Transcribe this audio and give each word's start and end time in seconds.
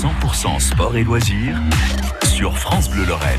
100% 0.00 0.58
sport 0.60 0.96
et 0.96 1.04
loisirs 1.04 1.58
sur 2.24 2.56
France 2.56 2.88
Bleu 2.88 3.04
Lorraine. 3.04 3.38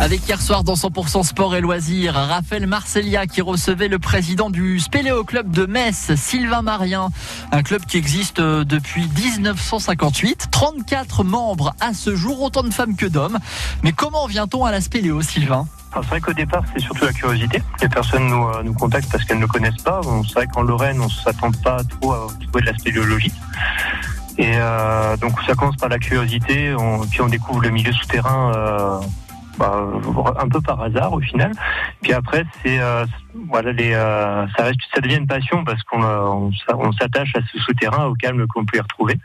Avec 0.00 0.28
hier 0.28 0.40
soir 0.40 0.62
dans 0.62 0.74
100% 0.74 1.24
sport 1.24 1.56
et 1.56 1.60
loisirs, 1.60 2.14
Raphaël 2.14 2.68
Marcellia 2.68 3.26
qui 3.26 3.40
recevait 3.40 3.88
le 3.88 3.98
président 3.98 4.48
du 4.48 4.78
Spéléo 4.78 5.24
Club 5.24 5.50
de 5.50 5.66
Metz, 5.66 6.14
Sylvain 6.14 6.62
Marien, 6.62 7.08
un 7.50 7.64
club 7.64 7.84
qui 7.84 7.96
existe 7.96 8.38
euh, 8.38 8.62
depuis 8.62 9.08
1958, 9.08 10.50
34 10.52 11.24
membres 11.24 11.74
à 11.80 11.94
ce 11.94 12.14
jour, 12.14 12.40
autant 12.42 12.62
de 12.62 12.70
femmes 12.70 12.94
que 12.94 13.06
d'hommes. 13.06 13.40
Mais 13.82 13.90
comment 13.90 14.28
vient-on 14.28 14.64
à 14.64 14.70
la 14.70 14.80
Spéléo, 14.80 15.20
Sylvain? 15.20 15.66
C'est 15.94 16.06
vrai 16.06 16.20
qu'au 16.20 16.32
départ, 16.32 16.62
c'est 16.72 16.80
surtout 16.80 17.06
la 17.06 17.12
curiosité. 17.12 17.60
Les 17.82 17.88
personnes 17.88 18.28
nous, 18.28 18.46
euh, 18.46 18.62
nous 18.62 18.72
contactent 18.72 19.10
parce 19.10 19.24
qu'elles 19.24 19.40
ne 19.40 19.46
connaissent 19.46 19.82
pas. 19.82 20.00
c'est 20.28 20.34
vrai 20.34 20.46
qu'en 20.46 20.62
Lorraine, 20.62 21.00
on 21.00 21.06
ne 21.06 21.10
s'attend 21.10 21.50
pas 21.50 21.82
trop 21.82 22.12
à 22.12 22.28
trouver 22.40 22.60
de 22.60 22.66
la 22.66 22.78
spéléologie. 22.78 23.32
Et 24.38 24.52
euh, 24.54 25.16
donc 25.18 25.32
ça 25.46 25.54
commence 25.54 25.76
par 25.76 25.88
la 25.88 25.98
curiosité, 25.98 26.74
puis 27.10 27.20
on 27.20 27.28
découvre 27.28 27.62
le 27.62 27.70
milieu 27.70 27.92
souterrain 27.92 28.52
euh, 28.54 29.00
bah, 29.58 29.86
un 30.38 30.48
peu 30.48 30.60
par 30.60 30.80
hasard 30.80 31.12
au 31.12 31.20
final. 31.20 31.52
Puis 32.00 32.12
après, 32.12 32.44
c'est 32.62 32.80
euh, 32.80 33.04
voilà, 33.48 33.72
les, 33.72 33.92
euh, 33.92 34.46
ça 34.56 34.64
reste, 34.64 34.80
ça 34.94 35.00
devient 35.00 35.16
une 35.16 35.26
passion 35.26 35.64
parce 35.64 35.82
qu'on 35.82 36.02
on, 36.02 36.50
on 36.68 36.92
s'attache 36.92 37.36
à 37.36 37.40
ce 37.52 37.58
souterrain 37.58 38.06
au 38.06 38.14
calme 38.14 38.46
qu'on 38.46 38.64
peut 38.64 38.78
y 38.78 38.80
retrouver. 38.80 39.18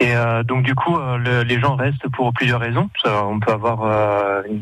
Et 0.00 0.12
donc 0.44 0.64
du 0.64 0.74
coup, 0.74 0.98
les 1.46 1.60
gens 1.60 1.76
restent 1.76 2.08
pour 2.08 2.32
plusieurs 2.32 2.60
raisons. 2.60 2.90
on 3.06 3.38
peut 3.38 3.52
avoir 3.52 4.42
une 4.44 4.60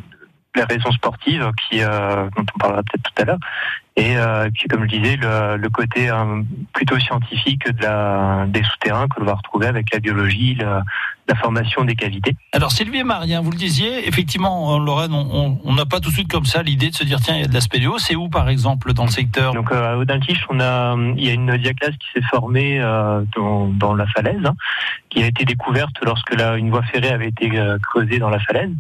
les 0.55 0.65
raisons 0.65 0.93
sportives 0.93 1.51
qui, 1.57 1.83
euh, 1.83 2.29
dont 2.37 2.45
on 2.55 2.59
parlera 2.59 2.83
peut-être 2.83 3.03
tout 3.03 3.23
à 3.23 3.25
l'heure. 3.25 3.39
Et 3.95 4.17
euh, 4.17 4.49
puis, 4.55 4.69
comme 4.69 4.85
je 4.85 4.97
disais, 4.97 5.17
le, 5.17 5.59
le 5.59 5.69
côté 5.69 6.09
euh, 6.09 6.43
plutôt 6.73 6.99
scientifique 6.99 7.71
de 7.71 7.83
la, 7.83 8.47
des 8.49 8.63
souterrains 8.63 9.07
que 9.07 9.21
l'on 9.21 9.27
va 9.27 9.35
retrouver 9.35 9.67
avec 9.67 9.93
la 9.93 10.01
biologie, 10.01 10.55
la, 10.55 10.83
la, 11.29 11.35
formation 11.35 11.85
des 11.85 11.95
cavités. 11.95 12.35
Alors, 12.53 12.73
Sylvie 12.73 13.01
et 13.01 13.05
Marie, 13.05 13.37
vous 13.43 13.51
le 13.51 13.57
disiez, 13.57 14.09
effectivement, 14.09 14.69
en 14.69 14.79
Lorraine, 14.79 15.13
on 15.13 15.75
n'a 15.75 15.85
pas 15.85 16.01
tout 16.01 16.09
de 16.09 16.15
suite 16.15 16.31
comme 16.31 16.47
ça 16.47 16.63
l'idée 16.63 16.89
de 16.89 16.95
se 16.95 17.05
dire, 17.05 17.21
tiens, 17.21 17.35
il 17.35 17.43
y 17.43 17.45
a 17.45 17.49
de 17.49 17.53
la 17.53 17.61
spéléo. 17.61 17.99
C'est 17.99 18.17
où, 18.17 18.31
par 18.31 18.49
exemple, 18.49 18.95
dans 18.95 19.05
le 19.05 19.11
secteur? 19.11 19.53
Donc, 19.53 19.71
à 19.73 19.99
Audintiche, 19.99 20.47
on 20.49 20.59
a, 20.61 20.97
il 21.17 21.25
y 21.27 21.29
a 21.29 21.35
une 21.35 21.59
diaclasse 21.59 21.97
qui 21.97 22.09
s'est 22.15 22.27
formée 22.31 22.79
dans, 23.37 23.69
dans, 23.69 23.95
la 23.95 24.07
falaise, 24.07 24.41
hein, 24.47 24.55
qui 25.11 25.23
a 25.23 25.27
été 25.27 25.45
découverte 25.45 25.97
lorsque 26.03 26.35
la, 26.35 26.57
une 26.57 26.71
voie 26.71 26.83
ferrée 26.83 27.11
avait 27.11 27.29
été 27.29 27.51
creusée 27.83 28.19
dans 28.19 28.31
la 28.31 28.41
falaise. 28.41 28.73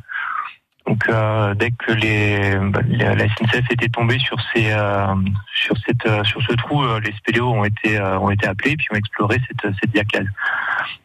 Donc 0.93 1.09
euh, 1.09 1.55
dès 1.55 1.71
que 1.71 1.93
les, 1.93 2.55
bah, 2.71 2.81
la 2.87 3.27
SNCF 3.27 3.71
était 3.71 3.89
tombée 3.89 4.19
sur 4.19 4.37
ces 4.53 4.73
euh, 4.73 5.07
sur 5.55 5.75
cette 5.87 6.05
euh, 6.05 6.23
sur 6.23 6.43
ce 6.43 6.53
trou, 6.53 6.85
les 7.03 7.13
spéléos 7.13 7.51
ont 7.51 7.65
été 7.65 7.99
ont 7.99 8.31
été 8.31 8.47
appelés 8.47 8.77
puis 8.77 8.89
ont 8.93 8.97
exploré 8.97 9.39
cette 9.49 9.75
cette 9.81 9.91
diaclase. 9.91 10.27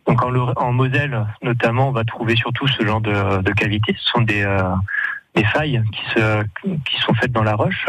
Donc 0.06 0.22
en, 0.22 0.36
en, 0.36 0.74
Moselle 0.74 1.26
notamment, 1.42 1.88
on 1.88 1.92
va 1.94 2.04
trouver 2.04 2.36
surtout 2.36 2.68
ce 2.68 2.86
genre 2.86 3.00
de, 3.00 3.42
de 3.42 3.52
cavités. 3.54 3.96
Ce 3.98 4.10
sont 4.10 4.22
des 4.24 4.46
des 5.36 5.46
failles 5.46 5.82
qui 5.94 6.02
se 6.14 6.44
qui 6.84 6.98
sont 7.00 7.14
faites 7.14 7.32
dans 7.32 7.44
la 7.44 7.56
roche. 7.56 7.86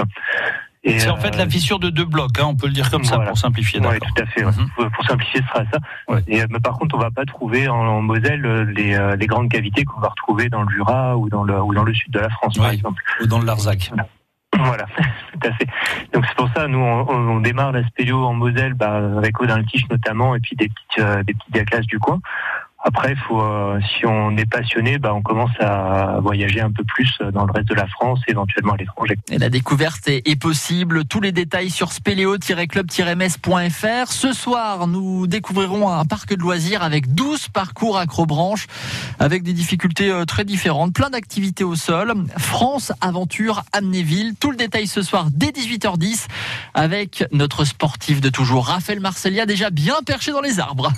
C'est 0.98 1.10
en 1.10 1.16
fait 1.16 1.36
la 1.36 1.44
euh, 1.44 1.50
fissure 1.50 1.78
de 1.78 1.90
deux 1.90 2.04
blocs, 2.04 2.38
hein, 2.40 2.46
on 2.46 2.56
peut 2.56 2.66
le 2.66 2.72
dire 2.72 2.90
comme 2.90 3.04
ça 3.04 3.18
pour 3.18 3.36
simplifier. 3.36 3.80
Oui, 3.80 3.98
tout 3.98 4.22
à 4.22 4.26
fait. 4.26 4.44
Mhm. 4.44 4.68
Pour 4.76 5.04
simplifier, 5.06 5.40
ce 5.42 5.48
sera 5.48 5.64
ça. 5.72 6.20
Et, 6.26 6.42
euh, 6.42 6.46
mais 6.50 6.60
par 6.60 6.78
contre, 6.78 6.94
on 6.94 6.98
va 6.98 7.10
pas 7.10 7.24
trouver 7.24 7.68
en, 7.68 8.00
Moselle 8.02 8.46
euh, 8.46 8.64
les, 8.64 9.16
les, 9.18 9.26
grandes 9.26 9.50
cavités 9.50 9.84
qu'on 9.84 10.00
va 10.00 10.08
retrouver 10.08 10.48
dans 10.48 10.62
le 10.62 10.70
Jura 10.70 11.16
ou 11.16 11.28
dans 11.28 11.44
le, 11.44 11.60
ou 11.60 11.74
dans 11.74 11.84
le 11.84 11.94
sud 11.94 12.12
de 12.12 12.20
la 12.20 12.30
France, 12.30 12.56
par 12.56 12.70
exemple. 12.70 13.02
Ou 13.22 13.26
dans 13.26 13.38
le 13.38 13.46
Larzac. 13.46 13.90
Voilà. 14.58 14.86
tout 15.32 15.46
à 15.46 15.52
fait. 15.52 15.66
Donc 16.14 16.24
c'est 16.26 16.34
pour 16.34 16.48
ça, 16.56 16.66
nous, 16.66 16.78
on, 16.78 17.06
on 17.06 17.40
démarre 17.40 17.70
la 17.70 17.86
spéléo 17.86 18.24
en 18.24 18.32
Moselle, 18.32 18.72
bah, 18.72 18.96
avec 19.18 19.38
Odin 19.40 19.62
notamment, 19.90 20.34
et 20.34 20.40
puis 20.40 20.56
des 20.56 20.70
petites, 20.70 21.26
des 21.26 21.34
petites 21.34 21.86
du 21.86 21.98
coin. 21.98 22.18
Après, 22.88 23.14
faut, 23.16 23.42
euh, 23.42 23.78
si 23.98 24.06
on 24.06 24.34
est 24.38 24.50
passionné, 24.50 24.96
bah, 24.96 25.12
on 25.12 25.20
commence 25.20 25.50
à 25.60 26.20
voyager 26.22 26.62
un 26.62 26.72
peu 26.72 26.84
plus 26.84 27.18
dans 27.34 27.44
le 27.44 27.52
reste 27.52 27.68
de 27.68 27.74
la 27.74 27.86
France, 27.86 28.18
éventuellement 28.28 28.72
à 28.72 28.78
l'étranger. 28.78 29.14
Et 29.30 29.36
la 29.36 29.50
découverte 29.50 30.08
est, 30.08 30.40
possible. 30.40 31.04
Tous 31.04 31.20
les 31.20 31.30
détails 31.30 31.68
sur 31.68 31.92
spéléo-club-ms.fr. 31.92 34.10
Ce 34.10 34.32
soir, 34.32 34.86
nous 34.86 35.26
découvrirons 35.26 35.90
un 35.90 36.06
parc 36.06 36.34
de 36.34 36.40
loisirs 36.40 36.82
avec 36.82 37.14
12 37.14 37.48
parcours 37.48 37.98
acrobranches, 37.98 38.66
avec 39.18 39.42
des 39.42 39.52
difficultés 39.52 40.10
euh, 40.10 40.24
très 40.24 40.46
différentes, 40.46 40.94
plein 40.94 41.10
d'activités 41.10 41.64
au 41.64 41.74
sol. 41.74 42.14
France 42.38 42.94
Aventure 43.02 43.64
Amnéville. 43.74 44.32
Tout 44.40 44.50
le 44.50 44.56
détail 44.56 44.86
ce 44.86 45.02
soir 45.02 45.26
dès 45.30 45.48
18h10 45.48 46.26
avec 46.72 47.22
notre 47.32 47.66
sportif 47.66 48.22
de 48.22 48.30
toujours, 48.30 48.68
Raphaël 48.68 49.00
Marcelia, 49.00 49.44
déjà 49.44 49.68
bien 49.68 49.96
perché 50.06 50.32
dans 50.32 50.40
les 50.40 50.58
arbres. 50.58 50.90